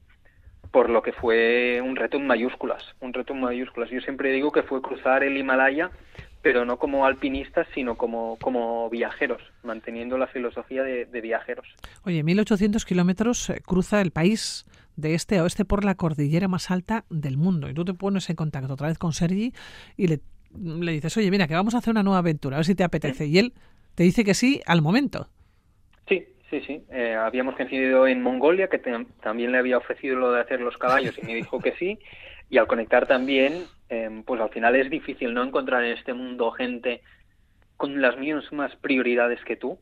por 0.71 0.89
lo 0.89 1.01
que 1.01 1.11
fue 1.11 1.81
un 1.83 1.97
reto 1.97 2.15
en 2.15 2.27
mayúsculas, 2.27 2.95
un 3.01 3.11
reto 3.11 3.33
en 3.33 3.41
mayúsculas. 3.41 3.89
Yo 3.89 3.99
siempre 3.99 4.31
digo 4.31 4.53
que 4.53 4.63
fue 4.63 4.81
cruzar 4.81 5.25
el 5.25 5.35
Himalaya, 5.35 5.91
pero 6.41 6.65
no 6.65 6.77
como 6.77 7.05
alpinistas, 7.05 7.67
sino 7.73 7.95
como, 7.95 8.37
como 8.41 8.89
viajeros, 8.89 9.41
manteniendo 9.63 10.17
la 10.17 10.27
filosofía 10.27 10.83
de, 10.83 11.21
viajeros. 11.21 11.67
Oye, 12.03 12.23
1.800 12.23 12.83
kilómetros 12.85 13.49
eh, 13.49 13.61
cruza 13.65 14.01
el 14.01 14.11
país 14.11 14.65
de 14.95 15.13
este 15.13 15.37
a 15.37 15.43
oeste 15.43 15.65
por 15.65 15.85
la 15.85 15.95
cordillera 15.95 16.47
más 16.47 16.71
alta 16.71 17.05
del 17.09 17.37
mundo. 17.37 17.69
Y 17.69 17.73
tú 17.73 17.85
te 17.85 17.93
pones 17.93 18.29
en 18.29 18.35
contacto 18.35 18.73
otra 18.73 18.87
vez 18.87 18.97
con 18.97 19.13
Sergi 19.13 19.53
y 19.97 20.07
le 20.07 20.19
le 20.59 20.91
dices, 20.91 21.15
oye, 21.17 21.31
mira, 21.31 21.47
que 21.47 21.53
vamos 21.53 21.75
a 21.75 21.79
hacer 21.79 21.91
una 21.91 22.03
nueva 22.03 22.19
aventura, 22.19 22.57
a 22.57 22.59
ver 22.59 22.65
si 22.65 22.75
te 22.75 22.83
apetece. 22.83 23.25
Y 23.25 23.37
él 23.37 23.53
te 23.95 24.03
dice 24.03 24.23
que 24.23 24.33
sí 24.33 24.61
al 24.65 24.81
momento. 24.81 25.27
Sí, 26.07 26.25
sí, 26.49 26.61
sí. 26.61 26.83
Eh, 26.91 27.15
habíamos 27.15 27.55
coincidido 27.55 28.07
en 28.07 28.21
Mongolia, 28.21 28.67
que 28.67 28.79
también 29.21 29.51
le 29.51 29.57
había 29.57 29.77
ofrecido 29.77 30.17
lo 30.17 30.31
de 30.31 30.41
hacer 30.41 30.59
los 30.61 30.77
caballos 30.77 31.17
y 31.21 31.25
me 31.25 31.35
dijo 31.35 31.59
que 31.59 31.73
sí. 31.73 31.99
Y 32.51 32.57
al 32.57 32.67
conectar 32.67 33.07
también, 33.07 33.65
em, 33.89 34.23
pues 34.23 34.39
al 34.41 34.49
final 34.49 34.75
es 34.75 34.89
difícil 34.89 35.33
no 35.33 35.41
encontrar 35.41 35.83
en 35.85 35.97
este 35.97 36.13
mundo 36.13 36.51
gente 36.51 37.01
con 37.77 38.01
las 38.01 38.17
mismas 38.17 38.75
prioridades 38.75 39.43
que 39.45 39.55
tú. 39.55 39.79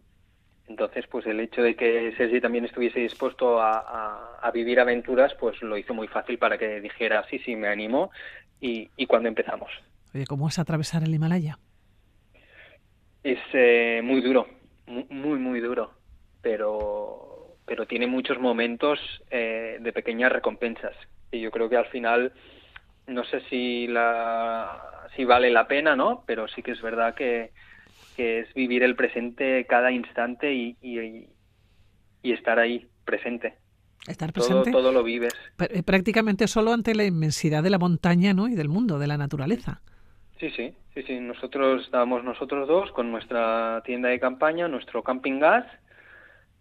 Entonces, 0.67 1.07
pues 1.07 1.25
el 1.25 1.39
hecho 1.39 1.63
de 1.63 1.75
que 1.75 2.13
Sergi 2.15 2.39
también 2.39 2.65
estuviese 2.65 2.99
dispuesto 2.99 3.59
a, 3.59 4.37
a, 4.39 4.51
vivir 4.51 4.79
aventuras, 4.79 5.33
pues 5.39 5.59
lo 5.63 5.79
hizo 5.79 5.95
muy 5.95 6.07
fácil 6.07 6.37
para 6.37 6.59
que 6.59 6.79
dijera, 6.79 7.25
sí, 7.27 7.39
sí, 7.39 7.55
me 7.55 7.69
animó. 7.69 8.11
Y, 8.61 8.87
y 8.95 9.07
cuando 9.07 9.29
empezamos. 9.29 9.71
Oye, 10.13 10.25
¿cómo 10.27 10.47
es 10.47 10.59
atravesar 10.59 11.01
el 11.01 11.13
Himalaya? 11.13 11.57
Es 13.23 13.39
eh, 13.53 14.01
muy 14.03 14.21
duro, 14.21 14.47
muy, 14.87 15.39
muy 15.39 15.59
duro, 15.59 15.91
pero, 16.41 17.55
pero 17.65 17.87
tiene 17.87 18.05
muchos 18.05 18.39
momentos 18.39 18.99
eh, 19.31 19.77
de 19.81 19.91
pequeñas 19.91 20.31
recompensas. 20.31 20.95
Y 21.31 21.41
yo 21.41 21.51
creo 21.51 21.67
que 21.67 21.77
al 21.77 21.87
final, 21.87 22.31
no 23.09 23.23
sé 23.25 23.41
si, 23.49 23.87
la, 23.87 25.07
si 25.15 25.25
vale 25.25 25.49
la 25.49 25.67
pena, 25.67 25.95
¿no? 25.95 26.23
Pero 26.25 26.47
sí 26.47 26.61
que 26.61 26.71
es 26.71 26.81
verdad 26.81 27.15
que, 27.15 27.51
que 28.15 28.39
es 28.39 28.53
vivir 28.53 28.83
el 28.83 28.95
presente 28.95 29.65
cada 29.65 29.91
instante 29.91 30.53
y, 30.53 30.77
y, 30.81 31.27
estar 32.31 32.59
ahí, 32.59 32.87
presente. 33.05 33.55
Estar 34.07 34.31
presente. 34.31 34.71
Todo, 34.71 34.83
todo, 34.83 34.91
lo 34.91 35.03
vives. 35.03 35.33
Eh, 35.59 35.83
prácticamente 35.83 36.47
solo 36.47 36.71
ante 36.71 36.95
la 36.95 37.03
inmensidad 37.03 37.63
de 37.63 37.69
la 37.69 37.79
montaña 37.79 38.33
¿no? 38.33 38.47
y 38.47 38.55
del 38.55 38.69
mundo, 38.69 38.99
de 38.99 39.07
la 39.07 39.17
naturaleza. 39.17 39.81
Sí, 40.39 40.49
sí, 40.51 40.73
sí, 40.93 41.03
sí. 41.03 41.19
Nosotros 41.19 41.83
estábamos 41.83 42.23
nosotros 42.23 42.67
dos 42.67 42.91
con 42.91 43.11
nuestra 43.11 43.81
tienda 43.85 44.09
de 44.09 44.19
campaña, 44.19 44.67
nuestro 44.67 45.03
camping 45.03 45.39
gas 45.39 45.65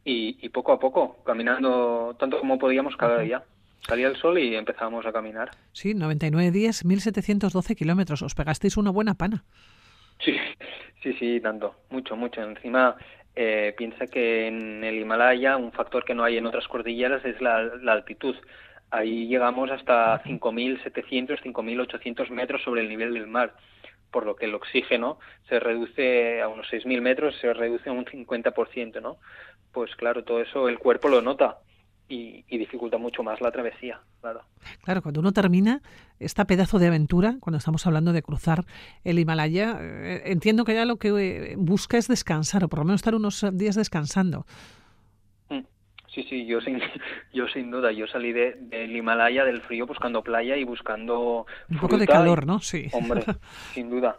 y, 0.04 0.48
poco 0.48 0.72
a 0.72 0.78
poco, 0.78 1.22
caminando 1.24 2.16
tanto 2.18 2.40
como 2.40 2.58
podíamos 2.58 2.96
cada 2.96 3.20
día. 3.20 3.44
Salía 3.86 4.08
el 4.08 4.16
sol 4.16 4.38
y 4.38 4.54
empezábamos 4.54 5.06
a 5.06 5.12
caminar. 5.12 5.50
Sí, 5.72 5.94
99 5.94 6.50
días, 6.50 6.84
1712 6.84 7.74
kilómetros. 7.74 8.22
Os 8.22 8.34
pegasteis 8.34 8.76
una 8.76 8.90
buena 8.90 9.14
pana. 9.14 9.44
Sí, 10.20 10.36
sí, 11.02 11.14
sí, 11.14 11.40
tanto. 11.40 11.74
Mucho, 11.90 12.16
mucho. 12.16 12.42
Encima, 12.42 12.96
eh, 13.34 13.74
piensa 13.78 14.06
que 14.06 14.48
en 14.48 14.84
el 14.84 14.98
Himalaya 14.98 15.56
un 15.56 15.72
factor 15.72 16.04
que 16.04 16.14
no 16.14 16.24
hay 16.24 16.36
en 16.36 16.46
otras 16.46 16.66
cordilleras 16.68 17.24
es 17.24 17.40
la, 17.40 17.62
la 17.62 17.92
altitud. 17.92 18.36
Ahí 18.90 19.26
llegamos 19.26 19.70
hasta 19.70 20.22
5.700, 20.24 21.40
5.800 21.42 22.30
metros 22.30 22.62
sobre 22.62 22.80
el 22.80 22.88
nivel 22.88 23.14
del 23.14 23.26
mar, 23.26 23.54
por 24.10 24.24
lo 24.24 24.34
que 24.34 24.46
el 24.46 24.54
oxígeno 24.54 25.18
se 25.48 25.60
reduce 25.60 26.40
a 26.40 26.48
unos 26.48 26.66
6.000 26.70 27.00
metros, 27.00 27.36
se 27.38 27.52
reduce 27.52 27.90
a 27.90 27.92
un 27.92 28.06
50%, 28.06 29.02
¿no? 29.02 29.18
Pues 29.72 29.94
claro, 29.96 30.24
todo 30.24 30.40
eso 30.40 30.68
el 30.68 30.78
cuerpo 30.78 31.08
lo 31.08 31.20
nota 31.20 31.58
y, 32.08 32.44
dificulta 32.56 32.98
mucho 32.98 33.22
más 33.22 33.40
la 33.40 33.50
travesía, 33.50 34.00
claro. 34.20 34.42
Claro, 34.82 35.02
cuando 35.02 35.20
uno 35.20 35.32
termina 35.32 35.82
esta 36.18 36.46
pedazo 36.46 36.78
de 36.78 36.86
aventura, 36.86 37.36
cuando 37.40 37.58
estamos 37.58 37.86
hablando 37.86 38.12
de 38.12 38.22
cruzar 38.22 38.64
el 39.04 39.18
Himalaya, 39.18 39.78
eh, 39.80 40.22
entiendo 40.26 40.64
que 40.64 40.74
ya 40.74 40.84
lo 40.84 40.96
que 40.96 41.08
eh, 41.08 41.54
busca 41.56 41.98
es 41.98 42.08
descansar, 42.08 42.64
o 42.64 42.68
por 42.68 42.80
lo 42.80 42.86
menos 42.86 43.00
estar 43.00 43.14
unos 43.14 43.44
días 43.52 43.76
descansando. 43.76 44.46
Sí, 46.08 46.26
sí, 46.28 46.46
yo 46.46 46.60
sin, 46.60 46.80
yo 47.32 47.46
sin 47.48 47.70
duda, 47.70 47.92
yo 47.92 48.06
salí 48.06 48.32
de, 48.32 48.56
del 48.58 48.96
Himalaya, 48.96 49.44
del 49.44 49.60
frío, 49.60 49.86
buscando 49.86 50.22
playa 50.22 50.56
y 50.56 50.64
buscando... 50.64 51.46
Un 51.68 51.78
poco 51.78 51.98
de 51.98 52.06
calor, 52.06 52.46
¿no? 52.46 52.60
Sí. 52.60 52.88
Hombre, 52.92 53.22
sin 53.74 53.90
duda, 53.90 54.18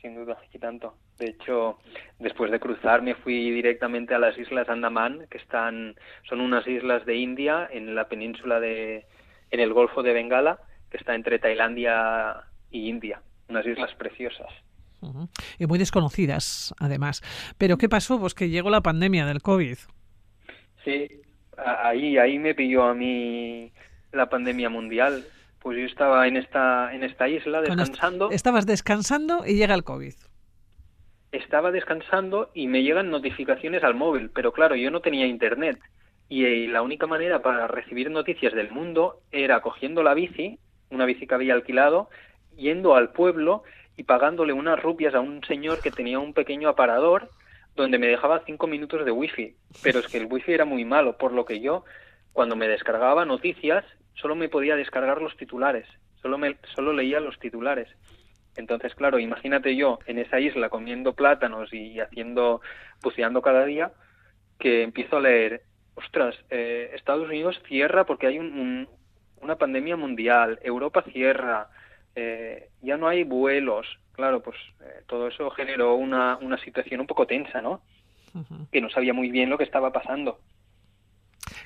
sin 0.00 0.14
duda, 0.14 0.38
y 0.52 0.58
tanto. 0.58 0.94
De 1.18 1.26
hecho, 1.30 1.78
después 2.18 2.50
de 2.50 2.60
cruzar 2.60 3.02
me 3.02 3.14
fui 3.14 3.50
directamente 3.50 4.14
a 4.14 4.18
las 4.18 4.38
Islas 4.38 4.68
Andaman, 4.68 5.26
que 5.30 5.38
están, 5.38 5.96
son 6.28 6.40
unas 6.40 6.66
islas 6.66 7.04
de 7.06 7.16
India 7.16 7.68
en 7.70 7.94
la 7.94 8.08
península 8.08 8.60
de, 8.60 9.06
en 9.50 9.60
el 9.60 9.72
Golfo 9.72 10.02
de 10.02 10.12
Bengala, 10.12 10.58
que 10.90 10.96
está 10.96 11.14
entre 11.14 11.38
Tailandia 11.38 12.44
y 12.70 12.88
India, 12.88 13.20
unas 13.48 13.66
islas 13.66 13.94
preciosas. 13.94 14.50
Y 15.58 15.66
muy 15.66 15.78
desconocidas, 15.78 16.74
además. 16.78 17.22
Pero 17.56 17.78
¿qué 17.78 17.88
pasó? 17.88 18.18
Pues 18.18 18.34
que 18.34 18.48
llegó 18.48 18.68
la 18.70 18.80
pandemia 18.80 19.26
del 19.26 19.42
COVID. 19.42 19.76
Sí, 20.84 21.08
ahí, 21.56 22.18
ahí 22.18 22.38
me 22.38 22.54
pilló 22.54 22.84
a 22.84 22.94
mí 22.94 23.72
la 24.12 24.28
pandemia 24.28 24.68
mundial. 24.68 25.24
Pues 25.60 25.78
yo 25.78 25.84
estaba 25.84 26.26
en 26.28 26.36
esta, 26.36 26.94
en 26.94 27.02
esta 27.02 27.28
isla 27.28 27.60
descansando. 27.60 28.30
Estabas 28.30 28.66
descansando 28.66 29.44
y 29.46 29.54
llega 29.54 29.74
el 29.74 29.84
COVID. 29.84 30.14
Estaba 31.32 31.70
descansando 31.70 32.50
y 32.54 32.68
me 32.68 32.82
llegan 32.82 33.10
notificaciones 33.10 33.84
al 33.84 33.94
móvil, 33.94 34.30
pero 34.30 34.52
claro, 34.52 34.76
yo 34.76 34.90
no 34.90 35.00
tenía 35.00 35.26
internet. 35.26 35.78
Y 36.28 36.44
eh, 36.44 36.68
la 36.68 36.82
única 36.82 37.06
manera 37.06 37.42
para 37.42 37.66
recibir 37.66 38.10
noticias 38.10 38.54
del 38.54 38.70
mundo 38.70 39.20
era 39.30 39.60
cogiendo 39.60 40.02
la 40.02 40.14
bici, 40.14 40.58
una 40.90 41.04
bici 41.04 41.26
que 41.26 41.34
había 41.34 41.54
alquilado, 41.54 42.08
yendo 42.56 42.94
al 42.94 43.12
pueblo 43.12 43.62
y 43.96 44.04
pagándole 44.04 44.52
unas 44.52 44.80
rupias 44.80 45.14
a 45.14 45.20
un 45.20 45.42
señor 45.44 45.80
que 45.80 45.90
tenía 45.90 46.18
un 46.18 46.32
pequeño 46.32 46.68
aparador 46.68 47.30
donde 47.74 47.98
me 47.98 48.08
dejaba 48.08 48.42
cinco 48.44 48.66
minutos 48.66 49.04
de 49.04 49.10
wifi, 49.12 49.54
pero 49.82 50.00
es 50.00 50.08
que 50.08 50.18
el 50.18 50.26
wifi 50.26 50.52
era 50.52 50.64
muy 50.64 50.84
malo, 50.84 51.16
por 51.16 51.32
lo 51.32 51.44
que 51.44 51.60
yo, 51.60 51.84
cuando 52.32 52.56
me 52.56 52.68
descargaba 52.68 53.24
noticias, 53.24 53.84
solo 54.20 54.34
me 54.34 54.48
podía 54.48 54.76
descargar 54.76 55.20
los 55.22 55.36
titulares, 55.36 55.86
solo, 56.20 56.38
me, 56.38 56.56
solo 56.74 56.92
leía 56.92 57.20
los 57.20 57.38
titulares. 57.38 57.88
Entonces, 58.56 58.94
claro, 58.94 59.18
imagínate 59.18 59.76
yo 59.76 60.00
en 60.06 60.18
esa 60.18 60.40
isla 60.40 60.68
comiendo 60.68 61.14
plátanos 61.14 61.72
y 61.72 62.00
haciendo, 62.00 62.60
buceando 63.02 63.40
cada 63.40 63.64
día, 63.64 63.92
que 64.58 64.82
empiezo 64.82 65.18
a 65.18 65.20
leer, 65.20 65.62
ostras, 65.94 66.34
eh, 66.50 66.90
Estados 66.94 67.28
Unidos 67.28 67.60
cierra 67.68 68.04
porque 68.04 68.26
hay 68.26 68.38
una 68.38 69.56
pandemia 69.56 69.96
mundial, 69.96 70.58
Europa 70.62 71.02
cierra, 71.02 71.68
eh, 72.16 72.70
ya 72.82 72.96
no 72.96 73.06
hay 73.06 73.22
vuelos, 73.22 73.86
claro, 74.12 74.42
pues 74.42 74.56
eh, 74.80 75.02
todo 75.06 75.28
eso 75.28 75.50
generó 75.50 75.94
una, 75.94 76.36
una 76.38 76.58
situación 76.58 77.00
un 77.00 77.06
poco 77.06 77.26
tensa, 77.26 77.62
¿no? 77.62 77.80
Que 78.70 78.80
no 78.80 78.90
sabía 78.90 79.12
muy 79.12 79.30
bien 79.30 79.50
lo 79.50 79.58
que 79.58 79.64
estaba 79.64 79.92
pasando. 79.92 80.40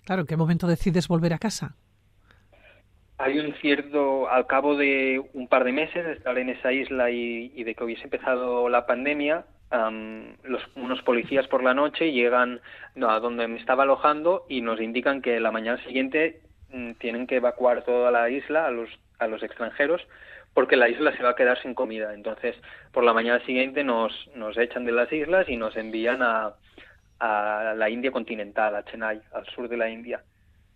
Claro, 0.05 0.23
¿en 0.23 0.27
qué 0.27 0.37
momento 0.37 0.67
decides 0.67 1.09
volver 1.09 1.33
a 1.33 1.39
casa? 1.39 1.77
Hay 3.23 3.39
un 3.39 3.55
cierto, 3.61 4.29
al 4.29 4.49
cabo 4.49 4.77
de 4.77 5.23
un 5.33 5.47
par 5.47 5.63
de 5.63 5.71
meses 5.71 6.05
de 6.05 6.15
estar 6.15 6.37
en 6.39 6.49
esa 6.49 6.73
isla 6.73 7.09
y, 7.09 7.63
de 7.63 7.77
que 7.77 7.85
hubiese 7.85 8.03
empezado 8.03 8.69
la 8.69 8.85
pandemia, 8.85 9.45
los, 10.43 10.63
unos 10.75 11.01
policías 11.03 11.47
por 11.47 11.63
la 11.63 11.73
noche 11.73 12.11
llegan 12.11 12.61
a 13.01 13.21
donde 13.21 13.47
me 13.47 13.61
estaba 13.61 13.85
alojando 13.85 14.45
y 14.49 14.61
nos 14.61 14.81
indican 14.81 15.23
que 15.23 15.39
la 15.39 15.53
mañana 15.53 15.81
siguiente 15.85 16.41
mm, 16.73 16.95
tienen 16.95 17.29
que 17.29 17.37
evacuar 17.37 17.85
toda 17.85 18.11
la 18.11 18.29
isla 18.29 18.67
a 18.67 18.73
los, 18.73 18.91
a 19.21 19.29
los 19.29 19.45
extranjeros 19.45 20.03
porque 20.53 20.75
la 20.75 20.89
isla 20.89 21.17
se 21.17 21.23
va 21.23 21.31
a 21.31 21.37
quedar 21.37 21.63
sin 21.63 21.75
comida. 21.75 22.15
Entonces, 22.15 22.57
por 22.91 23.05
la 23.05 23.15
mañana 23.15 23.39
siguiente 23.47 23.85
nos, 23.85 24.13
nos 24.35 24.59
echan 24.59 24.85
de 24.85 24.93
las 24.93 25.13
islas 25.13 25.49
y 25.49 25.57
nos 25.57 25.77
envían 25.77 26.23
a, 26.23 26.55
a 27.21 27.75
la 27.77 27.89
India 27.89 28.11
continental, 28.11 28.75
a 28.75 28.85
Chennai, 28.85 29.21
al 29.33 29.47
sur 29.47 29.69
de 29.69 29.77
la 29.77 29.89
India. 29.89 30.25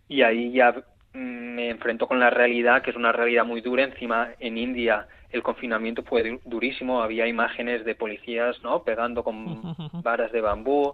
y 0.07 0.21
ahí 0.21 0.53
ya 0.53 0.73
me 1.17 1.69
enfrento 1.69 2.07
con 2.07 2.19
la 2.19 2.29
realidad, 2.29 2.83
que 2.83 2.91
es 2.91 2.95
una 2.95 3.11
realidad 3.11 3.43
muy 3.43 3.61
dura. 3.61 3.83
Encima, 3.83 4.29
en 4.39 4.57
India 4.57 5.07
el 5.31 5.43
confinamiento 5.43 6.03
fue 6.03 6.39
durísimo, 6.45 7.01
había 7.01 7.27
imágenes 7.27 7.83
de 7.83 7.95
policías, 7.95 8.61
¿no? 8.63 8.83
Pegando 8.83 9.23
con 9.23 9.75
varas 10.03 10.31
de 10.31 10.41
bambú. 10.41 10.93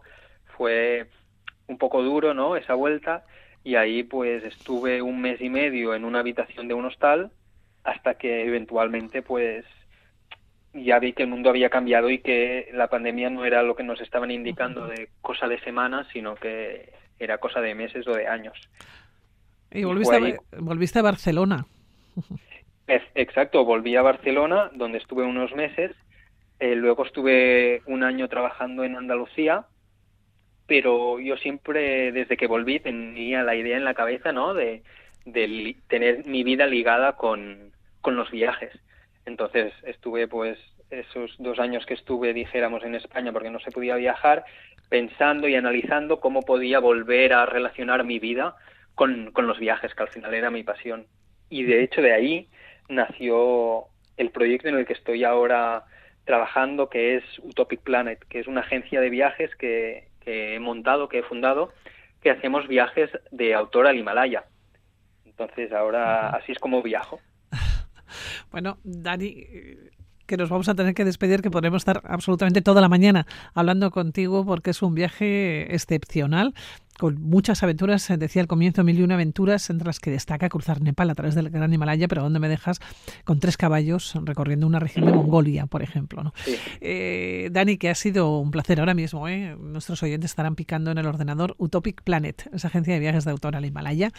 Fue 0.58 1.08
un 1.68 1.78
poco 1.78 2.02
duro, 2.02 2.34
¿no? 2.34 2.56
Esa 2.56 2.74
vuelta. 2.74 3.26
Y 3.64 3.76
ahí 3.76 4.04
pues 4.04 4.44
estuve 4.44 5.02
un 5.02 5.20
mes 5.22 5.42
y 5.42 5.50
medio 5.50 5.94
en 5.94 6.06
una 6.06 6.20
habitación 6.20 6.68
de 6.68 6.74
un 6.74 6.86
hostal 6.86 7.32
hasta 7.84 8.16
que 8.16 8.46
eventualmente 8.46 9.22
pues 9.22 9.66
ya 10.74 11.00
vi 11.00 11.14
que 11.14 11.24
el 11.24 11.30
mundo 11.30 11.50
había 11.50 11.70
cambiado 11.70 12.10
y 12.10 12.20
que 12.20 12.70
la 12.74 12.88
pandemia 12.88 13.30
no 13.30 13.46
era 13.46 13.62
lo 13.62 13.76
que 13.76 13.84
nos 13.84 14.00
estaban 14.00 14.32
indicando 14.32 14.88
de 14.88 15.10
cosa 15.22 15.48
de 15.48 15.60
semanas, 15.60 16.08
sino 16.14 16.36
que 16.36 16.94
era 17.20 17.38
cosa 17.38 17.62
de 17.62 17.76
meses 17.76 18.08
o 18.08 18.14
de 18.14 18.28
años. 18.28 18.58
Y 19.74 19.84
volviste, 19.84 20.16
a, 20.16 20.60
volviste 20.60 21.00
a 21.00 21.02
Barcelona. 21.02 21.66
exacto, 23.16 23.66
volví 23.66 23.96
a 23.96 24.04
Barcelona, 24.04 24.70
donde 24.74 25.00
estuve 25.00 25.24
unos 25.24 25.54
meses. 25.56 25.92
Eh, 26.60 26.76
luego 26.76 27.06
estuve 27.06 27.82
un 27.88 28.04
año 28.04 28.28
trabajando 28.30 28.84
en 28.84 28.96
Andalucía, 28.96 29.66
pero 30.68 31.20
yo 31.20 31.36
siempre, 31.38 32.12
desde 32.12 32.38
que 32.38 32.48
volví, 32.48 32.80
tenía 32.80 33.44
la 33.44 33.56
idea 33.56 33.76
en 33.76 33.84
la 33.84 33.96
cabeza, 33.96 34.32
¿no? 34.32 34.54
De, 34.54 34.84
de 35.26 35.76
tener 35.88 36.26
mi 36.26 36.44
vida 36.44 36.68
ligada 36.68 37.14
con, 37.14 37.72
con 38.02 38.16
los 38.16 38.30
viajes. 38.30 38.72
Entonces 39.26 39.74
estuve 39.84 40.28
pues 40.28 40.60
esos 40.92 41.36
dos 41.40 41.60
años 41.60 41.86
que 41.88 41.96
estuve, 41.96 42.34
dijéramos, 42.34 42.84
en 42.84 42.94
España 42.94 43.32
porque 43.32 43.50
no 43.50 43.60
se 43.60 43.72
podía 43.72 43.96
viajar, 43.96 44.46
pensando 44.90 45.48
y 45.48 45.56
analizando 45.56 46.20
cómo 46.20 46.42
podía 46.44 46.80
volver 46.80 47.34
a 47.34 47.48
relacionar 47.48 48.04
mi 48.04 48.20
vida 48.20 48.56
con, 48.96 49.32
con 49.32 49.48
los 49.48 49.60
viajes, 49.60 49.94
que 49.94 50.04
al 50.04 50.10
final 50.10 50.34
era 50.34 50.52
mi 50.52 50.64
pasión. 50.64 51.08
Y 51.50 51.64
de 51.64 51.84
hecho 51.84 52.02
de 52.02 52.14
ahí 52.14 52.50
nació 52.90 53.86
el 54.18 54.32
proyecto 54.32 54.70
en 54.70 54.78
el 54.78 54.86
que 54.86 54.94
estoy 54.94 55.24
ahora 55.24 55.86
trabajando, 56.26 56.90
que 56.90 57.18
es 57.18 57.24
Utopic 57.40 57.82
Planet, 57.82 58.24
que 58.30 58.40
es 58.40 58.48
una 58.48 58.62
agencia 58.62 59.02
de 59.02 59.10
viajes 59.10 59.56
que, 59.56 60.10
que 60.22 60.56
he 60.56 60.60
montado, 60.60 61.10
que 61.10 61.20
he 61.20 61.24
fundado, 61.24 61.74
que 62.22 62.32
hacemos 62.32 62.68
viajes 62.68 63.10
de 63.32 63.54
autor 63.54 63.88
al 63.88 63.98
Himalaya. 63.98 64.46
Entonces 65.26 65.72
ahora 65.72 66.30
así 66.30 66.52
es 66.52 66.60
como 66.60 66.82
viajo. 66.82 67.20
Bueno, 68.52 68.78
Dani, 68.84 69.48
que 70.34 70.38
nos 70.38 70.50
vamos 70.50 70.68
a 70.68 70.74
tener 70.74 70.96
que 70.96 71.06
despedir, 71.06 71.44
que 71.44 71.52
podremos 71.52 71.82
estar 71.82 72.02
absolutamente 72.06 72.64
toda 72.64 72.82
la 72.82 72.90
mañana 72.90 73.28
hablando 73.54 73.92
contigo 73.92 74.44
porque 74.44 74.72
es 74.72 74.82
un 74.82 74.96
viaje 74.96 75.72
excepcional 75.76 76.56
con 76.98 77.22
muchas 77.22 77.62
aventuras, 77.62 78.12
decía 78.18 78.42
al 78.42 78.48
comienzo, 78.48 78.84
mil 78.84 78.98
y 78.98 79.04
una 79.04 79.14
aventuras, 79.14 79.70
entre 79.70 79.86
las 79.86 80.00
que 80.00 80.10
destaca 80.10 80.50
cruzar 80.50 80.82
Nepal 80.82 81.12
a 81.12 81.16
través 81.16 81.36
del 81.36 81.52
Gran 81.52 81.72
Himalaya, 81.72 82.08
pero 82.08 82.24
donde 82.24 82.40
me 82.40 82.50
dejas 82.50 82.80
con 83.26 83.40
tres 83.40 83.58
caballos 83.58 84.14
recorriendo 84.24 84.66
una 84.66 84.80
región 84.80 85.06
de 85.06 85.14
Mongolia, 85.14 85.68
por 85.68 85.84
ejemplo. 85.84 86.24
¿no? 86.24 86.34
Eh, 86.82 87.50
Dani, 87.52 87.78
que 87.78 87.92
ha 87.92 87.96
sido 87.96 88.40
un 88.40 88.50
placer 88.50 88.80
ahora 88.80 88.96
mismo. 88.96 89.28
¿eh? 89.28 89.56
Nuestros 89.60 90.02
oyentes 90.02 90.32
estarán 90.32 90.56
picando 90.56 90.90
en 90.90 90.98
el 90.98 91.06
ordenador 91.06 91.54
Utopic 91.60 92.02
Planet, 92.02 92.50
esa 92.54 92.70
agencia 92.70 92.96
de 92.96 93.00
viajes 93.00 93.24
de 93.26 93.32
autor 93.32 93.56
al 93.56 93.66
Himalaya. 93.66 94.12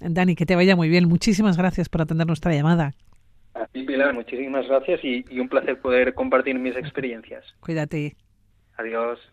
Dani, 0.00 0.34
que 0.34 0.44
te 0.44 0.54
vaya 0.54 0.76
muy 0.76 0.90
bien. 0.90 1.08
Muchísimas 1.08 1.56
gracias 1.56 1.88
por 1.88 2.02
atender 2.02 2.26
nuestra 2.26 2.54
llamada. 2.54 2.94
A 3.54 3.66
ti, 3.66 3.84
Pilar, 3.84 4.14
muchísimas 4.14 4.66
gracias 4.66 5.00
y, 5.04 5.24
y 5.28 5.40
un 5.40 5.48
placer 5.48 5.80
poder 5.80 6.14
compartir 6.14 6.58
mis 6.58 6.76
experiencias. 6.76 7.44
Cuídate. 7.60 8.16
Adiós. 8.78 9.20